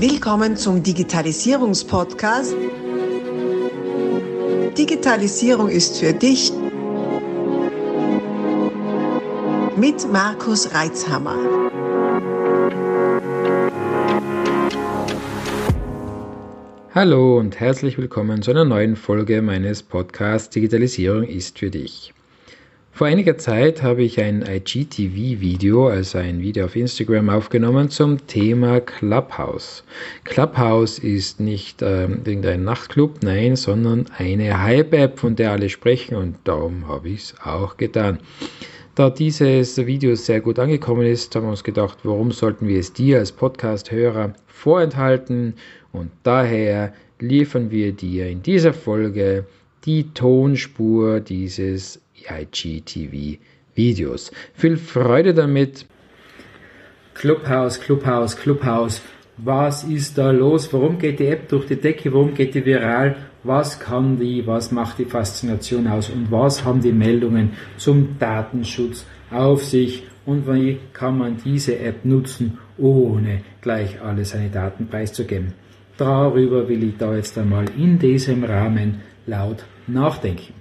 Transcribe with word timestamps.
Willkommen 0.00 0.56
zum 0.56 0.80
Digitalisierungspodcast. 0.84 2.54
Digitalisierung 4.78 5.68
ist 5.68 5.98
für 5.98 6.12
dich 6.12 6.52
mit 9.76 10.12
Markus 10.12 10.72
Reitzhammer. 10.72 11.34
Hallo 16.94 17.36
und 17.38 17.58
herzlich 17.58 17.98
willkommen 17.98 18.42
zu 18.42 18.52
einer 18.52 18.64
neuen 18.64 18.94
Folge 18.94 19.42
meines 19.42 19.82
Podcasts 19.82 20.50
Digitalisierung 20.50 21.24
ist 21.24 21.58
für 21.58 21.70
dich. 21.70 22.14
Vor 22.98 23.06
einiger 23.06 23.38
Zeit 23.38 23.84
habe 23.84 24.02
ich 24.02 24.20
ein 24.20 24.42
IGTV-Video, 24.42 25.86
also 25.86 26.18
ein 26.18 26.40
Video 26.40 26.64
auf 26.64 26.74
Instagram, 26.74 27.30
aufgenommen 27.30 27.90
zum 27.90 28.26
Thema 28.26 28.80
Clubhouse. 28.80 29.84
Clubhouse 30.24 30.98
ist 30.98 31.38
nicht 31.38 31.80
äh, 31.80 32.06
irgendein 32.06 32.64
Nachtclub, 32.64 33.22
nein, 33.22 33.54
sondern 33.54 34.06
eine 34.18 34.60
Hype-App, 34.60 35.20
von 35.20 35.36
der 35.36 35.52
alle 35.52 35.68
sprechen 35.68 36.16
und 36.16 36.38
darum 36.42 36.88
habe 36.88 37.10
ich 37.10 37.20
es 37.20 37.34
auch 37.44 37.76
getan. 37.76 38.18
Da 38.96 39.10
dieses 39.10 39.76
Video 39.76 40.16
sehr 40.16 40.40
gut 40.40 40.58
angekommen 40.58 41.06
ist, 41.06 41.36
haben 41.36 41.44
wir 41.46 41.50
uns 41.50 41.62
gedacht, 41.62 41.98
warum 42.02 42.32
sollten 42.32 42.66
wir 42.66 42.80
es 42.80 42.92
dir 42.92 43.20
als 43.20 43.30
Podcast-Hörer 43.30 44.32
vorenthalten? 44.48 45.54
Und 45.92 46.10
daher 46.24 46.92
liefern 47.20 47.70
wir 47.70 47.92
dir 47.92 48.28
in 48.28 48.42
dieser 48.42 48.74
Folge 48.74 49.46
die 49.84 50.12
Tonspur 50.14 51.20
dieses 51.20 52.00
IGTV-Videos. 52.26 54.30
Viel 54.54 54.76
Freude 54.76 55.34
damit! 55.34 55.86
Clubhouse, 57.14 57.80
Clubhouse, 57.80 58.36
Clubhouse. 58.36 59.00
Was 59.38 59.84
ist 59.84 60.18
da 60.18 60.30
los? 60.30 60.72
Warum 60.72 60.98
geht 60.98 61.20
die 61.20 61.26
App 61.26 61.48
durch 61.48 61.66
die 61.66 61.76
Decke? 61.76 62.12
Warum 62.12 62.34
geht 62.34 62.54
die 62.54 62.64
viral? 62.64 63.16
Was 63.44 63.78
kann 63.78 64.18
die? 64.18 64.46
Was 64.46 64.72
macht 64.72 64.98
die 64.98 65.04
Faszination 65.04 65.86
aus? 65.86 66.10
Und 66.10 66.30
was 66.30 66.64
haben 66.64 66.80
die 66.80 66.92
Meldungen 66.92 67.52
zum 67.76 68.18
Datenschutz 68.18 69.06
auf 69.30 69.64
sich? 69.64 70.04
Und 70.26 70.46
wie 70.46 70.78
kann 70.92 71.18
man 71.18 71.38
diese 71.44 71.78
App 71.78 72.04
nutzen, 72.04 72.58
ohne 72.76 73.42
gleich 73.62 74.00
alle 74.00 74.24
seine 74.24 74.50
Daten 74.50 74.88
preiszugeben? 74.88 75.54
Darüber 75.96 76.68
will 76.68 76.84
ich 76.84 76.96
da 76.96 77.16
jetzt 77.16 77.38
einmal 77.38 77.64
in 77.76 77.98
diesem 77.98 78.44
Rahmen 78.44 79.00
laut 79.26 79.64
nachdenken. 79.86 80.57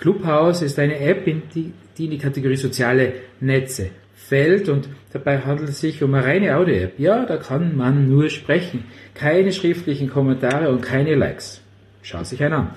Clubhouse 0.00 0.62
ist 0.62 0.78
eine 0.78 0.98
App, 0.98 1.26
die 1.54 1.72
in 1.98 2.10
die 2.10 2.18
Kategorie 2.18 2.56
soziale 2.56 3.12
Netze 3.40 3.90
fällt 4.14 4.68
und 4.70 4.88
dabei 5.12 5.40
handelt 5.40 5.68
es 5.68 5.80
sich 5.80 6.02
um 6.02 6.14
eine 6.14 6.24
reine 6.24 6.56
Audio-App. 6.56 6.98
Ja, 6.98 7.26
da 7.26 7.36
kann 7.36 7.76
man 7.76 8.08
nur 8.08 8.30
sprechen. 8.30 8.84
Keine 9.14 9.52
schriftlichen 9.52 10.08
Kommentare 10.08 10.70
und 10.70 10.80
keine 10.80 11.14
Likes. 11.14 11.60
Schaut 12.02 12.26
sich 12.26 12.42
einen 12.42 12.54
an. 12.54 12.70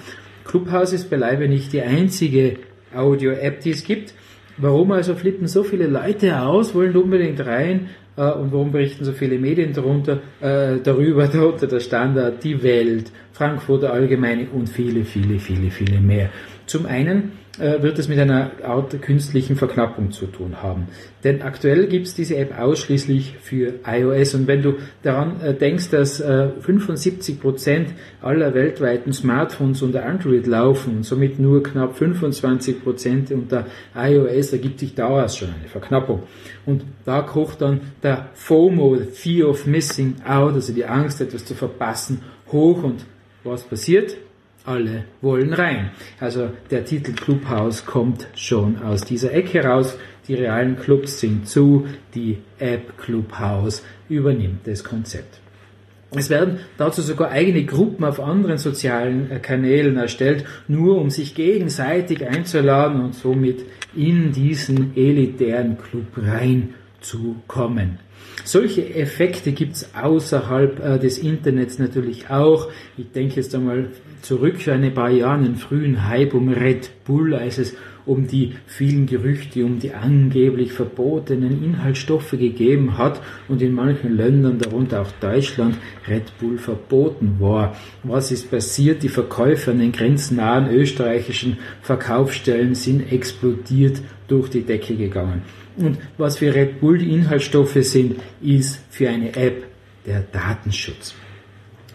Clubhouse 0.43 0.91
ist 0.91 1.09
beileibe 1.09 1.47
nicht 1.47 1.71
die 1.71 1.81
einzige 1.81 2.57
Audio-App, 2.93 3.61
die 3.61 3.71
es 3.71 3.85
gibt. 3.85 4.13
Warum 4.57 4.91
also 4.91 5.15
flippen 5.15 5.47
so 5.47 5.63
viele 5.63 5.87
Leute 5.87 6.41
aus, 6.41 6.75
wollen 6.75 6.95
unbedingt 6.95 7.43
rein 7.45 7.89
äh, 8.17 8.31
und 8.31 8.51
warum 8.51 8.71
berichten 8.71 9.05
so 9.05 9.13
viele 9.13 9.39
Medien 9.39 9.73
darunter, 9.73 10.21
äh, 10.41 10.77
darüber, 10.83 11.27
darunter 11.33 11.67
der 11.67 11.79
Standard, 11.79 12.43
die 12.43 12.61
Welt, 12.61 13.11
Frankfurter 13.31 13.93
Allgemeine 13.93 14.47
und 14.51 14.67
viele, 14.67 15.05
viele, 15.05 15.39
viele, 15.39 15.71
viele 15.71 15.99
mehr. 15.99 16.29
Zum 16.65 16.85
einen 16.85 17.33
äh, 17.59 17.81
wird 17.83 17.99
es 17.99 18.07
mit 18.07 18.17
einer 18.17 18.51
Art 18.63 18.99
künstlichen 19.01 19.55
Verknappung 19.55 20.11
zu 20.11 20.25
tun 20.27 20.63
haben. 20.63 20.87
Denn 21.23 21.41
aktuell 21.41 21.87
gibt 21.87 22.07
es 22.07 22.15
diese 22.15 22.37
App 22.37 22.57
ausschließlich 22.57 23.35
für 23.41 23.75
iOS. 23.85 24.33
Und 24.35 24.47
wenn 24.47 24.61
du 24.61 24.75
daran 25.03 25.39
äh, 25.41 25.53
denkst, 25.53 25.89
dass 25.89 26.19
äh, 26.19 26.49
75 26.61 27.39
Prozent 27.39 27.93
aller 28.21 28.53
weltweiten 28.53 29.13
Smartphones 29.13 29.81
unter 29.81 30.05
Android 30.05 30.47
laufen, 30.47 31.03
somit 31.03 31.37
nur 31.37 31.61
knapp 31.61 31.95
25 31.95 32.81
Prozent 32.83 33.31
unter 33.31 33.67
iOS, 33.95 34.53
ergibt 34.53 34.79
sich 34.79 34.95
daraus 34.95 35.37
schon 35.37 35.49
eine 35.49 35.67
Verknappung. 35.67 36.23
Und 36.65 36.85
da 37.05 37.21
kocht 37.21 37.61
dann 37.61 37.81
der 38.01 38.29
FOMO, 38.33 38.97
Fear 39.11 39.49
of 39.49 39.67
Missing 39.67 40.15
Out, 40.25 40.53
also 40.53 40.73
die 40.73 40.85
Angst, 40.85 41.21
etwas 41.21 41.45
zu 41.45 41.53
verpassen, 41.53 42.21
hoch. 42.51 42.83
Und 42.83 43.05
was 43.43 43.63
passiert? 43.63 44.17
Alle 44.65 45.05
wollen 45.21 45.53
rein. 45.53 45.91
Also 46.19 46.51
der 46.71 46.85
Titel 46.85 47.13
Clubhouse 47.13 47.85
kommt 47.85 48.27
schon 48.35 48.81
aus 48.81 49.01
dieser 49.01 49.33
Ecke 49.33 49.63
raus. 49.63 49.97
Die 50.27 50.35
realen 50.35 50.77
Clubs 50.77 51.19
sind 51.19 51.47
zu, 51.47 51.85
die 52.15 52.37
App 52.59 52.97
Clubhouse 52.97 53.83
übernimmt 54.07 54.65
das 54.65 54.83
Konzept. 54.83 55.39
Es 56.15 56.29
werden 56.29 56.59
dazu 56.77 57.01
sogar 57.01 57.31
eigene 57.31 57.65
Gruppen 57.65 58.05
auf 58.05 58.19
anderen 58.19 58.57
sozialen 58.57 59.31
äh, 59.31 59.39
Kanälen 59.39 59.97
erstellt, 59.97 60.45
nur 60.67 61.01
um 61.01 61.09
sich 61.09 61.33
gegenseitig 61.33 62.25
einzuladen 62.25 63.01
und 63.01 63.15
somit 63.15 63.65
in 63.95 64.31
diesen 64.31 64.95
elitären 64.95 65.77
Club 65.77 66.15
reinzukommen. 67.03 67.99
Solche 68.45 68.93
Effekte 68.95 69.51
gibt 69.51 69.75
es 69.75 69.95
außerhalb 69.95 70.79
äh, 70.79 70.99
des 70.99 71.17
Internets 71.17 71.79
natürlich 71.79 72.29
auch. 72.29 72.69
Ich 72.97 73.11
denke 73.11 73.35
jetzt 73.35 73.53
einmal 73.53 73.89
zurück 74.21 74.61
für 74.61 74.73
ein 74.73 74.93
paar 74.93 75.09
Jahre 75.09 75.45
einen 75.45 75.55
frühen 75.55 76.07
Hype 76.07 76.33
um 76.33 76.49
Red 76.49 76.91
Bull, 77.05 77.35
als 77.35 77.57
es 77.57 77.75
um 78.05 78.27
die 78.27 78.53
vielen 78.65 79.05
Gerüchte, 79.05 79.65
um 79.65 79.79
die 79.79 79.93
angeblich 79.93 80.73
verbotenen 80.73 81.63
Inhaltsstoffe 81.63 82.31
gegeben 82.31 82.97
hat 82.97 83.21
und 83.47 83.61
in 83.61 83.73
manchen 83.73 84.15
Ländern, 84.15 84.59
darunter 84.59 85.01
auch 85.01 85.11
Deutschland, 85.19 85.77
Red 86.07 86.37
Bull 86.39 86.57
verboten 86.57 87.37
war. 87.39 87.75
Was 88.03 88.31
ist 88.31 88.51
passiert? 88.51 89.03
Die 89.03 89.09
Verkäufe 89.09 89.71
an 89.71 89.79
den 89.79 89.91
grenznahen 89.91 90.69
österreichischen 90.69 91.57
Verkaufsstellen 91.81 92.75
sind 92.75 93.11
explodiert 93.11 94.01
durch 94.27 94.49
die 94.49 94.61
Decke 94.61 94.95
gegangen. 94.95 95.43
Und 95.77 95.97
was 96.17 96.37
für 96.37 96.53
Red 96.53 96.79
Bull 96.81 96.97
die 96.97 97.11
Inhaltsstoffe 97.11 97.77
sind, 97.81 98.17
ist 98.41 98.79
für 98.89 99.09
eine 99.09 99.35
App 99.35 99.65
der 100.05 100.21
Datenschutz. 100.21 101.15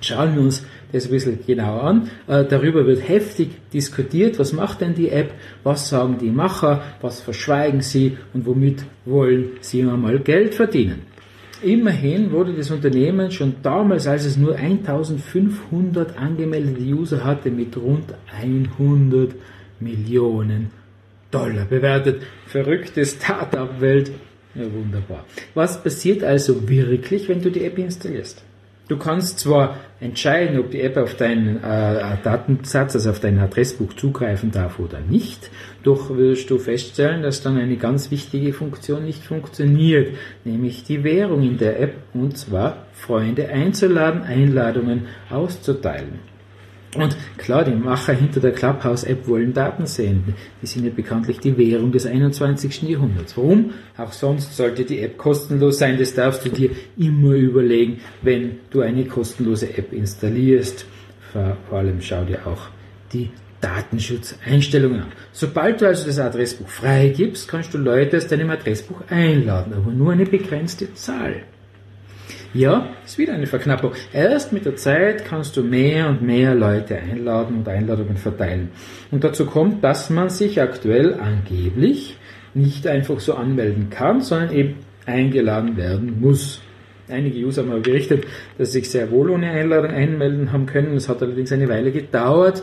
Schauen 0.00 0.34
wir 0.34 0.42
uns 0.42 0.64
das 0.92 1.06
ein 1.06 1.10
bisschen 1.10 1.38
genauer 1.46 1.82
an. 1.82 2.10
Äh, 2.26 2.44
darüber 2.44 2.86
wird 2.86 3.08
heftig 3.08 3.50
diskutiert. 3.72 4.38
Was 4.38 4.52
macht 4.52 4.80
denn 4.80 4.94
die 4.94 5.10
App? 5.10 5.32
Was 5.62 5.88
sagen 5.88 6.18
die 6.20 6.30
Macher? 6.30 6.82
Was 7.00 7.20
verschweigen 7.20 7.80
sie? 7.80 8.16
Und 8.34 8.46
womit 8.46 8.84
wollen 9.04 9.50
sie 9.60 9.82
einmal 9.82 10.18
Geld 10.20 10.54
verdienen? 10.54 11.02
Immerhin 11.62 12.30
wurde 12.30 12.52
das 12.52 12.70
Unternehmen 12.70 13.32
schon 13.32 13.56
damals, 13.62 14.06
als 14.06 14.24
es 14.24 14.36
nur 14.36 14.54
1500 14.54 16.16
angemeldete 16.16 16.80
User 16.80 17.24
hatte, 17.24 17.50
mit 17.50 17.76
rund 17.76 18.14
100 18.32 19.34
Millionen 19.80 20.70
Dollar 21.30 21.64
bewertet. 21.64 22.22
Verrückte 22.46 23.04
Startup-Welt. 23.04 24.12
Ja, 24.54 24.72
wunderbar. 24.72 25.24
Was 25.54 25.82
passiert 25.82 26.22
also 26.22 26.68
wirklich, 26.68 27.28
wenn 27.28 27.42
du 27.42 27.50
die 27.50 27.64
App 27.64 27.76
installierst? 27.76 28.44
Du 28.88 28.96
kannst 28.96 29.38
zwar 29.38 29.76
entscheiden, 30.00 30.58
ob 30.58 30.70
die 30.70 30.80
App 30.80 30.96
auf 30.96 31.14
deinen 31.14 31.62
äh, 31.62 32.16
Datensatz, 32.22 32.94
also 32.94 33.10
auf 33.10 33.20
dein 33.20 33.38
Adressbuch 33.38 33.92
zugreifen 33.92 34.50
darf 34.50 34.78
oder 34.78 35.00
nicht, 35.00 35.50
doch 35.82 36.16
wirst 36.16 36.48
du 36.50 36.58
feststellen, 36.58 37.22
dass 37.22 37.42
dann 37.42 37.58
eine 37.58 37.76
ganz 37.76 38.10
wichtige 38.10 38.54
Funktion 38.54 39.04
nicht 39.04 39.22
funktioniert, 39.22 40.16
nämlich 40.44 40.84
die 40.84 41.04
Währung 41.04 41.42
in 41.42 41.58
der 41.58 41.80
App, 41.80 41.96
und 42.14 42.38
zwar 42.38 42.86
Freunde 42.92 43.48
einzuladen, 43.48 44.22
Einladungen 44.22 45.06
auszuteilen. 45.28 46.37
Und 46.96 47.16
klar, 47.36 47.64
die 47.64 47.74
Macher 47.74 48.14
hinter 48.14 48.40
der 48.40 48.52
Clubhouse-App 48.52 49.26
wollen 49.28 49.52
Daten 49.52 49.86
sehen. 49.86 50.34
Die 50.62 50.66
sind 50.66 50.84
ja 50.84 50.90
bekanntlich 50.90 51.38
die 51.38 51.58
Währung 51.58 51.92
des 51.92 52.06
21. 52.06 52.82
Jahrhunderts. 52.82 53.36
Warum? 53.36 53.72
Auch 53.96 54.12
sonst 54.12 54.56
sollte 54.56 54.84
die 54.84 55.00
App 55.00 55.18
kostenlos 55.18 55.78
sein. 55.78 55.98
Das 55.98 56.14
darfst 56.14 56.46
du 56.46 56.48
dir 56.48 56.70
immer 56.96 57.34
überlegen, 57.34 58.00
wenn 58.22 58.60
du 58.70 58.80
eine 58.80 59.04
kostenlose 59.04 59.76
App 59.76 59.92
installierst. 59.92 60.86
Vor 61.32 61.78
allem 61.78 62.00
schau 62.00 62.24
dir 62.24 62.46
auch 62.46 62.68
die 63.12 63.30
Datenschutzeinstellungen 63.60 65.02
an. 65.02 65.12
Sobald 65.32 65.80
du 65.80 65.86
also 65.86 66.06
das 66.06 66.18
Adressbuch 66.18 66.68
freigibst, 66.68 67.48
kannst 67.48 67.74
du 67.74 67.78
Leute 67.78 68.16
aus 68.16 68.28
deinem 68.28 68.50
Adressbuch 68.50 69.02
einladen, 69.10 69.74
aber 69.74 69.90
nur 69.90 70.12
eine 70.12 70.24
begrenzte 70.24 70.94
Zahl. 70.94 71.42
Ja, 72.54 72.88
ist 73.04 73.18
wieder 73.18 73.34
eine 73.34 73.46
Verknappung. 73.46 73.92
Erst 74.12 74.54
mit 74.54 74.64
der 74.64 74.76
Zeit 74.76 75.26
kannst 75.26 75.56
du 75.58 75.62
mehr 75.62 76.08
und 76.08 76.22
mehr 76.22 76.54
Leute 76.54 76.96
einladen 76.96 77.58
und 77.58 77.68
Einladungen 77.68 78.16
verteilen. 78.16 78.70
Und 79.10 79.22
dazu 79.22 79.44
kommt, 79.44 79.84
dass 79.84 80.08
man 80.08 80.30
sich 80.30 80.62
aktuell 80.62 81.14
angeblich 81.20 82.16
nicht 82.54 82.86
einfach 82.86 83.20
so 83.20 83.34
anmelden 83.34 83.90
kann, 83.90 84.22
sondern 84.22 84.52
eben 84.52 84.76
eingeladen 85.04 85.76
werden 85.76 86.20
muss. 86.20 86.62
Einige 87.10 87.38
User 87.38 87.62
haben 87.62 87.70
aber 87.70 87.80
berichtet, 87.80 88.26
dass 88.56 88.72
sie 88.72 88.80
sich 88.80 88.90
sehr 88.90 89.10
wohl 89.10 89.28
ohne 89.30 89.50
Einladung 89.50 89.90
einmelden 89.90 90.50
haben 90.50 90.64
können. 90.64 90.96
Es 90.96 91.08
hat 91.08 91.22
allerdings 91.22 91.52
eine 91.52 91.68
Weile 91.68 91.92
gedauert, 91.92 92.62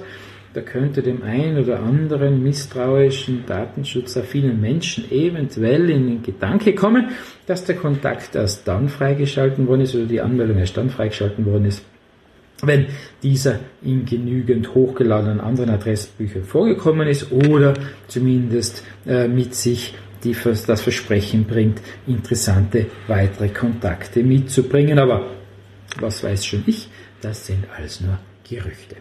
da 0.56 0.62
könnte 0.62 1.02
dem 1.02 1.22
einen 1.24 1.62
oder 1.62 1.81
anderen 1.81 2.42
misstrauischen, 2.42 3.44
datenschutzerfinen 3.46 4.60
Menschen 4.62 5.12
eventuell 5.12 5.90
in 5.90 6.07
den 6.07 6.24
Gedanke 6.24 6.74
kommen, 6.74 7.10
dass 7.46 7.66
der 7.66 7.75
Kontakt 7.75 8.36
erst 8.36 8.66
dann 8.68 8.88
freigeschalten 8.88 9.68
worden 9.68 9.81
ist 9.81 9.96
oder 9.96 10.06
die 10.06 10.22
Anmeldung 10.22 10.57
erst 10.57 10.78
dann 10.78 10.90
freigeschalten 10.90 11.46
worden 11.46 11.66
ist, 11.66 11.84
wenn 12.63 12.86
dieser 13.22 13.60
in 13.84 14.06
genügend 14.06 14.74
hochgeladenen 14.74 15.42
anderen 15.42 15.72
Adressbüchern 15.72 16.46
vorgekommen 16.46 17.10
ist 17.10 17.34
oder 17.34 17.74
zumindest 18.07 18.84
äh, 19.06 19.28
mit 19.28 19.54
sich 19.54 19.94
die 20.24 20.36
das 20.66 20.81
Versprechen 20.81 21.44
bringt, 21.44 21.81
interessante 22.07 22.88
weitere 23.07 23.50
Kontakte 23.50 24.24
mitzubringen. 24.24 24.98
Aber 24.98 25.28
was 26.00 26.24
weiß 26.24 26.44
schon 26.44 26.63
ich, 26.66 26.90
das 27.22 27.46
sind 27.46 27.66
alles 27.78 28.02
nur 28.02 28.18
Gerüchte. 28.50 28.96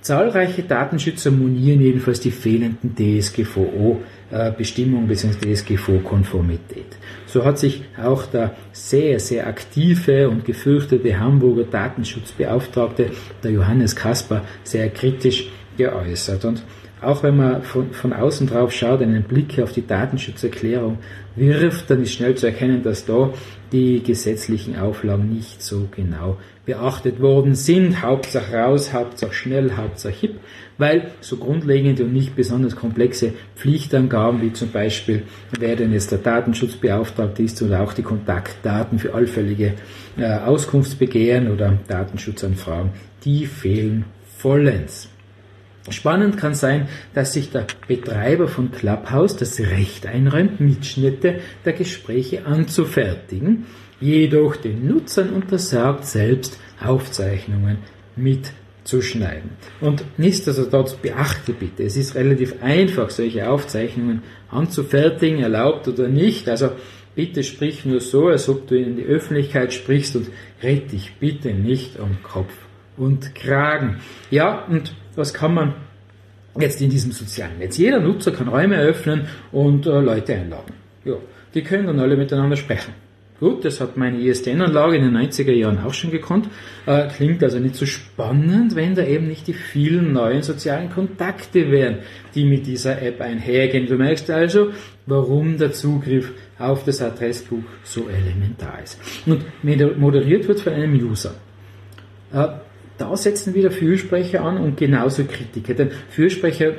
Zahlreiche 0.00 0.62
Datenschützer 0.62 1.30
monieren 1.30 1.80
jedenfalls 1.80 2.20
die 2.20 2.30
fehlenden 2.30 2.94
DSGVO-Bestimmungen 2.94 5.08
bzw. 5.08 5.54
DSGVO-Konformität. 5.54 6.96
So 7.26 7.44
hat 7.44 7.58
sich 7.58 7.82
auch 8.02 8.26
der 8.26 8.54
sehr, 8.72 9.18
sehr 9.18 9.46
aktive 9.46 10.28
und 10.28 10.44
gefürchtete 10.44 11.18
Hamburger 11.18 11.64
Datenschutzbeauftragte, 11.64 13.10
der 13.42 13.50
Johannes 13.50 13.96
Kasper, 13.96 14.42
sehr 14.62 14.90
kritisch 14.90 15.48
geäußert. 15.76 16.44
Und 16.44 16.62
auch 17.06 17.22
wenn 17.22 17.36
man 17.36 17.62
von, 17.62 17.92
von 17.92 18.12
außen 18.12 18.46
drauf 18.46 18.72
schaut, 18.72 19.02
einen 19.02 19.24
Blick 19.24 19.58
auf 19.60 19.72
die 19.72 19.86
Datenschutzerklärung 19.86 20.98
wirft, 21.36 21.90
dann 21.90 22.02
ist 22.02 22.12
schnell 22.12 22.34
zu 22.34 22.46
erkennen, 22.46 22.82
dass 22.82 23.04
da 23.04 23.32
die 23.72 24.02
gesetzlichen 24.02 24.78
Auflagen 24.78 25.28
nicht 25.34 25.62
so 25.62 25.88
genau 25.90 26.36
beachtet 26.64 27.20
worden 27.20 27.54
sind. 27.54 28.02
Hauptsache 28.02 28.54
raus, 28.54 28.92
Hauptsache 28.92 29.34
schnell, 29.34 29.76
Hauptsache 29.76 30.14
hip, 30.14 30.40
weil 30.78 31.10
so 31.20 31.36
grundlegende 31.36 32.04
und 32.04 32.12
nicht 32.12 32.36
besonders 32.36 32.76
komplexe 32.76 33.32
Pflichtangaben 33.56 34.42
wie 34.42 34.52
zum 34.52 34.70
Beispiel, 34.70 35.24
wer 35.58 35.76
denn 35.76 35.92
jetzt 35.92 36.12
der 36.12 36.18
Datenschutzbeauftragte 36.18 37.42
ist 37.42 37.60
oder 37.62 37.80
auch 37.82 37.92
die 37.92 38.02
Kontaktdaten 38.02 38.98
für 38.98 39.14
allfällige 39.14 39.74
äh, 40.16 40.38
Auskunftsbegehren 40.38 41.50
oder 41.50 41.78
Datenschutzanfragen, 41.88 42.90
die 43.24 43.46
fehlen 43.46 44.04
vollends. 44.38 45.08
Spannend 45.90 46.38
kann 46.38 46.54
sein, 46.54 46.88
dass 47.12 47.34
sich 47.34 47.50
der 47.50 47.66
Betreiber 47.86 48.48
von 48.48 48.72
Clubhouse 48.72 49.36
das 49.36 49.60
Recht 49.60 50.06
einräumt, 50.06 50.58
Mitschnitte 50.58 51.40
der 51.64 51.74
Gespräche 51.74 52.46
anzufertigen, 52.46 53.66
jedoch 54.00 54.56
den 54.56 54.88
Nutzern 54.88 55.30
untersagt, 55.30 56.06
selbst 56.06 56.58
Aufzeichnungen 56.82 57.78
mitzuschneiden. 58.16 59.50
Und 59.82 60.04
nichtsdestotrotz 60.16 60.94
beachte 60.94 61.52
bitte, 61.52 61.82
es 61.82 61.98
ist 61.98 62.14
relativ 62.14 62.62
einfach, 62.62 63.10
solche 63.10 63.50
Aufzeichnungen 63.50 64.22
anzufertigen, 64.50 65.40
erlaubt 65.40 65.86
oder 65.86 66.08
nicht. 66.08 66.48
Also 66.48 66.70
bitte 67.14 67.42
sprich 67.42 67.84
nur 67.84 68.00
so, 68.00 68.28
als 68.28 68.48
ob 68.48 68.66
du 68.68 68.76
in 68.76 68.96
die 68.96 69.04
Öffentlichkeit 69.04 69.74
sprichst 69.74 70.16
und 70.16 70.28
red 70.62 70.92
dich 70.92 71.12
bitte 71.20 71.52
nicht 71.52 71.98
um 71.98 72.22
Kopf 72.22 72.54
und 72.96 73.34
Kragen. 73.34 73.98
Ja, 74.30 74.64
und 74.64 74.94
was 75.16 75.34
kann 75.34 75.54
man 75.54 75.74
jetzt 76.58 76.80
in 76.80 76.90
diesem 76.90 77.12
sozialen 77.12 77.58
Netz? 77.58 77.78
Jeder 77.78 78.00
Nutzer 78.00 78.32
kann 78.32 78.48
Räume 78.48 78.76
eröffnen 78.76 79.26
und 79.52 79.86
äh, 79.86 80.00
Leute 80.00 80.34
einladen. 80.34 80.74
Ja, 81.04 81.16
die 81.54 81.62
können 81.62 81.86
dann 81.86 82.00
alle 82.00 82.16
miteinander 82.16 82.56
sprechen. 82.56 82.94
Gut, 83.40 83.64
das 83.64 83.80
hat 83.80 83.96
meine 83.96 84.18
ISDN-Anlage 84.20 84.96
in 84.96 85.02
den 85.02 85.16
90er 85.16 85.52
Jahren 85.52 85.78
auch 85.84 85.92
schon 85.92 86.12
gekonnt. 86.12 86.48
Äh, 86.86 87.08
klingt 87.08 87.42
also 87.42 87.58
nicht 87.58 87.74
so 87.74 87.84
spannend, 87.84 88.76
wenn 88.76 88.94
da 88.94 89.04
eben 89.04 89.26
nicht 89.26 89.48
die 89.48 89.54
vielen 89.54 90.12
neuen 90.12 90.42
sozialen 90.42 90.88
Kontakte 90.88 91.70
wären, 91.70 91.98
die 92.34 92.44
mit 92.44 92.66
dieser 92.66 93.02
App 93.02 93.20
einhergehen. 93.20 93.86
Du 93.86 93.96
merkst 93.96 94.30
also, 94.30 94.70
warum 95.06 95.58
der 95.58 95.72
Zugriff 95.72 96.32
auf 96.58 96.84
das 96.84 97.02
Adressbuch 97.02 97.64
so 97.82 98.08
elementar 98.08 98.78
ist. 98.82 99.00
Und 99.26 99.44
moderiert 99.98 100.46
wird 100.46 100.60
von 100.60 100.72
einem 100.72 100.94
User. 100.94 101.34
Äh, 102.32 102.48
da 102.98 103.16
setzen 103.16 103.54
wieder 103.54 103.70
Fürsprecher 103.70 104.44
an 104.44 104.58
und 104.58 104.76
genauso 104.76 105.24
Kritiker. 105.24 105.74
Denn 105.74 105.90
Fürsprecher 106.10 106.72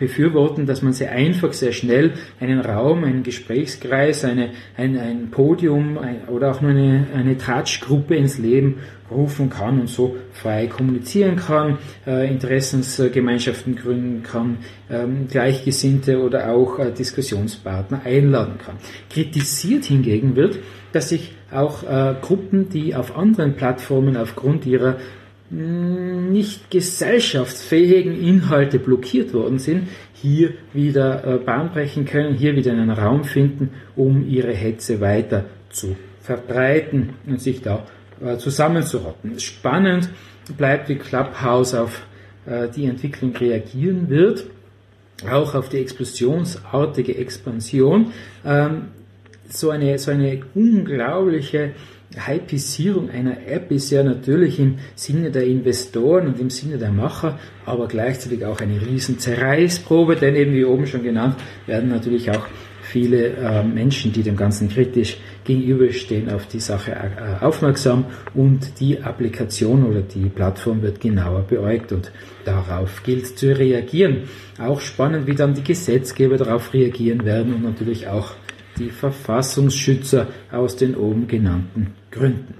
befürworten, 0.00 0.66
dass 0.66 0.82
man 0.82 0.92
sehr 0.92 1.12
einfach, 1.12 1.52
sehr 1.52 1.72
schnell 1.72 2.14
einen 2.40 2.60
Raum, 2.60 3.04
einen 3.04 3.22
Gesprächskreis, 3.22 4.24
eine, 4.24 4.50
ein, 4.76 4.98
ein 4.98 5.30
Podium 5.30 5.98
ein, 5.98 6.28
oder 6.28 6.50
auch 6.50 6.60
nur 6.60 6.72
eine, 6.72 7.06
eine 7.14 7.38
Tratschgruppe 7.38 8.16
ins 8.16 8.38
Leben 8.38 8.78
rufen 9.10 9.50
kann 9.50 9.80
und 9.80 9.88
so 9.88 10.16
frei 10.32 10.66
kommunizieren 10.66 11.36
kann, 11.36 11.78
äh, 12.06 12.28
Interessensgemeinschaften 12.30 13.76
gründen 13.76 14.22
kann, 14.22 14.58
ähm, 14.90 15.28
Gleichgesinnte 15.28 16.20
oder 16.22 16.50
auch 16.50 16.78
äh, 16.78 16.90
Diskussionspartner 16.90 18.02
einladen 18.04 18.58
kann. 18.58 18.76
Kritisiert 19.10 19.84
hingegen 19.84 20.36
wird, 20.36 20.58
dass 20.92 21.10
sich 21.10 21.32
auch 21.50 21.82
äh, 21.82 22.14
Gruppen, 22.20 22.68
die 22.68 22.94
auf 22.94 23.16
anderen 23.16 23.54
Plattformen 23.54 24.16
aufgrund 24.16 24.66
ihrer 24.66 24.96
mm, 25.50 26.32
nicht 26.32 26.70
gesellschaftsfähigen 26.70 28.20
Inhalte 28.20 28.78
blockiert 28.78 29.34
worden 29.34 29.58
sind, 29.58 29.88
hier 30.14 30.54
wieder 30.72 31.24
äh, 31.24 31.38
Bahn 31.38 31.70
brechen 31.70 32.06
können, 32.06 32.34
hier 32.34 32.56
wieder 32.56 32.72
einen 32.72 32.90
Raum 32.90 33.24
finden, 33.24 33.70
um 33.94 34.26
ihre 34.26 34.52
Hetze 34.52 35.00
weiter 35.00 35.44
zu 35.68 35.96
verbreiten 36.20 37.10
und 37.26 37.40
sich 37.40 37.60
da 37.60 37.84
zusammenzurotten. 38.38 39.38
Spannend 39.38 40.08
bleibt, 40.56 40.88
wie 40.88 40.96
Clubhouse 40.96 41.74
auf 41.74 42.02
äh, 42.46 42.68
die 42.68 42.86
Entwicklung 42.86 43.34
reagieren 43.36 44.08
wird, 44.08 44.44
auch 45.30 45.54
auf 45.54 45.68
die 45.68 45.78
explosionsartige 45.78 47.16
Expansion. 47.16 48.12
Ähm, 48.44 48.88
so 49.48 49.70
eine, 49.70 49.98
so 49.98 50.10
eine 50.10 50.40
unglaubliche 50.54 51.72
Hypisierung 52.16 53.10
einer 53.10 53.46
App 53.46 53.70
ist 53.70 53.90
ja 53.90 54.02
natürlich 54.02 54.60
im 54.60 54.76
Sinne 54.94 55.30
der 55.30 55.46
Investoren 55.46 56.28
und 56.28 56.40
im 56.40 56.50
Sinne 56.50 56.78
der 56.78 56.90
Macher, 56.90 57.38
aber 57.66 57.88
gleichzeitig 57.88 58.44
auch 58.44 58.60
eine 58.60 58.80
riesen 58.80 59.18
Zerreißprobe, 59.18 60.16
denn 60.16 60.36
eben 60.36 60.52
wie 60.52 60.64
oben 60.64 60.86
schon 60.86 61.02
genannt, 61.02 61.36
werden 61.66 61.90
natürlich 61.90 62.30
auch 62.30 62.46
viele 62.94 63.30
äh, 63.30 63.64
Menschen, 63.64 64.12
die 64.12 64.22
dem 64.22 64.36
Ganzen 64.36 64.68
kritisch 64.68 65.16
gegenüberstehen, 65.42 66.30
auf 66.30 66.46
die 66.46 66.60
Sache 66.60 66.92
äh, 66.92 67.44
aufmerksam 67.44 68.04
und 68.34 68.78
die 68.78 69.02
Applikation 69.02 69.84
oder 69.84 70.00
die 70.00 70.26
Plattform 70.26 70.80
wird 70.80 71.00
genauer 71.00 71.42
beäugt 71.42 71.90
und 71.90 72.12
darauf 72.44 73.02
gilt 73.02 73.36
zu 73.36 73.58
reagieren. 73.58 74.28
Auch 74.60 74.80
spannend, 74.80 75.26
wie 75.26 75.34
dann 75.34 75.54
die 75.54 75.64
Gesetzgeber 75.64 76.36
darauf 76.36 76.72
reagieren 76.72 77.24
werden 77.24 77.54
und 77.54 77.64
natürlich 77.64 78.06
auch 78.06 78.30
die 78.78 78.90
Verfassungsschützer 78.90 80.28
aus 80.52 80.76
den 80.76 80.94
oben 80.94 81.26
genannten 81.26 81.94
Gründen. 82.12 82.54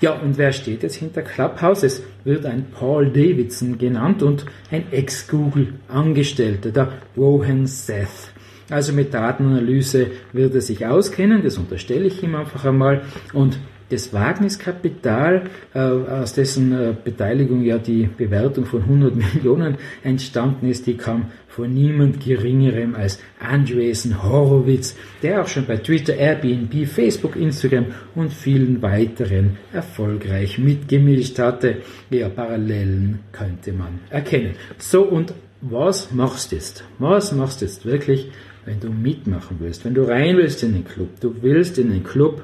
Ja, 0.00 0.14
und 0.14 0.38
wer 0.38 0.52
steht 0.52 0.82
jetzt 0.82 0.96
hinter 0.96 1.20
Clubhouse? 1.20 1.82
Es 1.82 2.02
wird 2.24 2.46
ein 2.46 2.68
Paul 2.70 3.10
Davidson 3.10 3.76
genannt 3.76 4.22
und 4.22 4.46
ein 4.70 4.90
Ex-Google-Angestellter, 4.90 6.70
der 6.70 6.92
Rohan 7.18 7.66
Seth. 7.66 8.33
Also 8.70 8.92
mit 8.92 9.12
Datenanalyse 9.12 10.08
wird 10.32 10.54
er 10.54 10.60
sich 10.60 10.86
auskennen, 10.86 11.42
das 11.42 11.58
unterstelle 11.58 12.06
ich 12.06 12.22
ihm 12.22 12.34
einfach 12.34 12.64
einmal. 12.64 13.02
Und 13.32 13.58
das 13.90 14.12
Wagniskapital, 14.12 15.44
äh, 15.74 15.78
aus 15.78 16.32
dessen 16.32 16.72
äh, 16.72 16.94
Beteiligung 17.02 17.62
ja 17.62 17.78
die 17.78 18.08
Bewertung 18.16 18.64
von 18.64 18.82
100 18.82 19.14
Millionen 19.34 19.76
entstanden 20.02 20.68
ist, 20.68 20.86
die 20.86 20.96
kam 20.96 21.26
von 21.48 21.72
niemand 21.72 22.24
Geringerem 22.24 22.96
als 22.96 23.20
Andreessen 23.38 24.22
Horowitz, 24.22 24.96
der 25.22 25.42
auch 25.42 25.48
schon 25.48 25.66
bei 25.66 25.76
Twitter, 25.76 26.16
Airbnb, 26.16 26.86
Facebook, 26.86 27.36
Instagram 27.36 27.86
und 28.14 28.32
vielen 28.32 28.82
weiteren 28.82 29.58
erfolgreich 29.72 30.58
mitgemischt 30.58 31.38
hatte. 31.38 31.76
Ja, 32.10 32.28
Parallelen 32.28 33.20
könnte 33.30 33.72
man 33.72 34.00
erkennen. 34.10 34.54
So, 34.78 35.02
und 35.02 35.34
was 35.60 36.10
machst 36.10 36.50
du 36.50 36.56
jetzt? 36.56 36.84
Was 36.98 37.32
machst 37.32 37.60
du 37.60 37.66
jetzt 37.66 37.86
wirklich, 37.86 38.30
wenn 38.64 38.80
du 38.80 38.90
mitmachen 38.90 39.58
willst? 39.60 39.84
Wenn 39.84 39.94
du 39.94 40.02
rein 40.02 40.36
willst 40.36 40.62
in 40.62 40.72
den 40.72 40.84
Club? 40.84 41.08
Du 41.20 41.42
willst 41.42 41.78
in 41.78 41.90
den 41.90 42.04
Club 42.04 42.42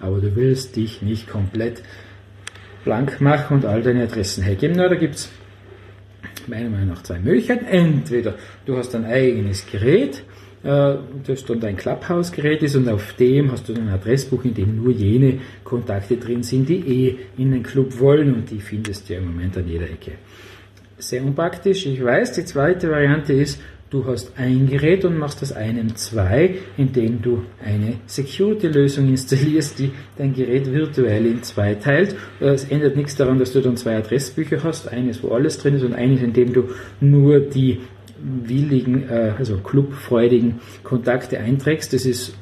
aber 0.00 0.18
du 0.18 0.34
willst 0.34 0.76
dich 0.76 1.02
nicht 1.02 1.28
komplett 1.28 1.82
blank 2.84 3.20
machen 3.20 3.58
und 3.58 3.64
all 3.66 3.82
deine 3.82 4.04
Adressen 4.04 4.42
hergeben. 4.42 4.74
Na, 4.76 4.88
da 4.88 4.96
gibt 4.96 5.16
es 5.16 5.30
meiner 6.46 6.70
Meinung 6.70 6.88
nach 6.88 7.02
zwei 7.02 7.18
Möglichkeiten. 7.18 7.66
Entweder 7.66 8.34
du 8.64 8.76
hast 8.78 8.94
ein 8.94 9.04
eigenes 9.04 9.66
Gerät, 9.66 10.24
äh, 10.64 10.96
das 11.26 11.44
dann 11.44 11.60
dein 11.60 11.76
Clubhouse-Gerät 11.76 12.62
ist 12.62 12.76
und 12.76 12.88
auf 12.88 13.12
dem 13.14 13.52
hast 13.52 13.68
du 13.68 13.74
ein 13.74 13.88
Adressbuch, 13.88 14.44
in 14.44 14.54
dem 14.54 14.76
nur 14.76 14.90
jene 14.90 15.40
Kontakte 15.62 16.16
drin 16.16 16.42
sind, 16.42 16.68
die 16.68 16.78
eh 16.78 17.18
in 17.36 17.52
den 17.52 17.62
Club 17.62 17.98
wollen 18.00 18.34
und 18.34 18.50
die 18.50 18.60
findest 18.60 19.08
du 19.08 19.14
ja 19.14 19.20
im 19.20 19.26
Moment 19.26 19.56
an 19.58 19.68
jeder 19.68 19.84
Ecke. 19.84 20.12
Sehr 20.96 21.22
unpraktisch, 21.22 21.86
ich 21.86 22.02
weiß. 22.02 22.32
Die 22.32 22.44
zweite 22.44 22.90
Variante 22.90 23.32
ist, 23.34 23.60
Du 23.90 24.06
hast 24.06 24.34
ein 24.38 24.68
Gerät 24.68 25.04
und 25.04 25.18
machst 25.18 25.42
aus 25.42 25.50
einem 25.50 25.96
zwei, 25.96 26.58
indem 26.76 27.20
du 27.20 27.42
eine 27.60 27.94
Security-Lösung 28.06 29.08
installierst, 29.08 29.80
die 29.80 29.90
dein 30.16 30.32
Gerät 30.32 30.72
virtuell 30.72 31.26
in 31.26 31.42
zwei 31.42 31.74
teilt. 31.74 32.14
Es 32.38 32.62
ändert 32.70 32.94
nichts 32.94 33.16
daran, 33.16 33.40
dass 33.40 33.52
du 33.52 33.60
dann 33.60 33.76
zwei 33.76 33.96
Adressbücher 33.96 34.62
hast. 34.62 34.86
Eines, 34.86 35.24
wo 35.24 35.30
alles 35.30 35.58
drin 35.58 35.74
ist 35.74 35.82
und 35.82 35.94
eines, 35.94 36.22
in 36.22 36.32
dem 36.32 36.52
du 36.52 36.68
nur 37.00 37.40
die 37.40 37.80
willigen, 38.22 39.08
äh, 39.08 39.32
also 39.36 39.58
clubfreudigen 39.58 40.60
Kontakte 40.84 41.40
einträgst. 41.40 41.92
Das 41.92 42.06
ist 42.06 42.36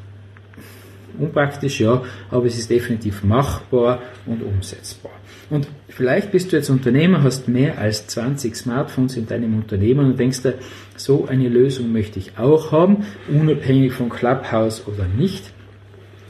unpraktisch, 1.19 1.81
ja, 1.81 2.03
aber 2.31 2.45
es 2.45 2.59
ist 2.59 2.69
definitiv 2.69 3.25
machbar 3.25 4.03
und 4.27 4.43
umsetzbar. 4.43 5.18
Und 5.51 5.67
vielleicht 5.89 6.31
bist 6.31 6.53
du 6.53 6.57
jetzt 6.57 6.69
Unternehmer, 6.69 7.23
hast 7.23 7.49
mehr 7.49 7.79
als 7.79 8.07
20 8.07 8.55
Smartphones 8.55 9.17
in 9.17 9.27
deinem 9.27 9.57
Unternehmen 9.57 10.05
und 10.05 10.19
denkst 10.19 10.43
dir, 10.43 10.55
so 10.97 11.27
eine 11.27 11.49
Lösung 11.49 11.93
möchte 11.93 12.19
ich 12.19 12.39
auch 12.39 12.71
haben, 12.71 13.07
unabhängig 13.29 13.93
von 13.93 14.11
Clubhouse 14.11 14.87
oder 14.87 15.07
nicht. 15.07 15.53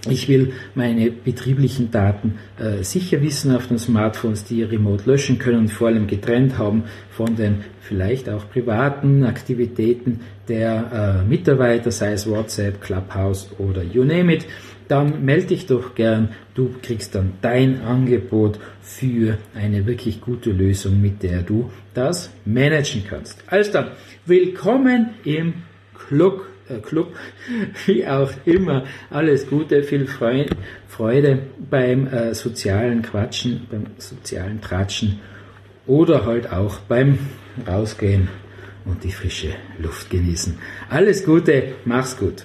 Ich 0.08 0.28
will 0.28 0.52
meine 0.76 1.10
betrieblichen 1.10 1.90
Daten 1.90 2.38
äh, 2.58 2.84
sicher 2.84 3.20
wissen 3.20 3.54
auf 3.54 3.66
den 3.66 3.78
Smartphones, 3.78 4.44
die 4.44 4.62
remote 4.62 5.10
löschen 5.10 5.38
können 5.38 5.58
und 5.58 5.68
vor 5.72 5.88
allem 5.88 6.06
getrennt 6.06 6.56
haben 6.56 6.84
von 7.10 7.34
den 7.34 7.64
vielleicht 7.80 8.28
auch 8.28 8.48
privaten 8.48 9.24
Aktivitäten 9.24 10.20
der 10.46 11.24
äh, 11.24 11.28
Mitarbeiter, 11.28 11.90
sei 11.90 12.12
es 12.12 12.30
WhatsApp, 12.30 12.80
Clubhouse 12.80 13.50
oder 13.58 13.82
you 13.82 14.04
name 14.04 14.32
it 14.32 14.46
dann 14.88 15.24
melde 15.24 15.48
dich 15.48 15.66
doch 15.66 15.94
gern. 15.94 16.30
Du 16.54 16.74
kriegst 16.82 17.14
dann 17.14 17.34
dein 17.42 17.82
Angebot 17.82 18.58
für 18.80 19.38
eine 19.54 19.86
wirklich 19.86 20.20
gute 20.20 20.50
Lösung, 20.50 21.00
mit 21.00 21.22
der 21.22 21.42
du 21.42 21.70
das 21.94 22.30
managen 22.44 23.04
kannst. 23.08 23.42
Also 23.46 23.72
dann, 23.72 23.90
willkommen 24.26 25.10
im 25.24 25.54
Club, 26.08 26.46
äh 26.68 26.78
Club, 26.78 27.14
wie 27.86 28.06
auch 28.06 28.32
immer. 28.44 28.84
Alles 29.10 29.48
Gute, 29.48 29.82
viel 29.82 30.06
Freude 30.06 31.38
beim 31.70 32.06
äh, 32.06 32.34
sozialen 32.34 33.02
Quatschen, 33.02 33.66
beim 33.70 33.86
sozialen 33.98 34.60
Tratschen 34.60 35.20
oder 35.86 36.26
halt 36.26 36.50
auch 36.52 36.80
beim 36.80 37.18
Rausgehen 37.66 38.28
und 38.84 39.04
die 39.04 39.12
frische 39.12 39.50
Luft 39.78 40.10
genießen. 40.10 40.58
Alles 40.88 41.24
Gute, 41.24 41.74
mach's 41.84 42.16
gut. 42.16 42.44